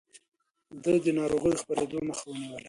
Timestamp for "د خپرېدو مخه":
1.55-2.25